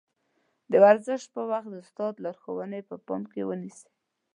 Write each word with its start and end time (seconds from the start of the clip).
د 0.71 0.73
ورزش 0.85 1.21
پر 1.33 1.43
وخت 1.51 1.69
د 1.71 1.75
استاد 1.83 2.13
لارښوونې 2.23 2.79
په 2.89 2.95
پام 3.05 3.21
کې 3.31 3.41
ونيسئ. 3.49 3.89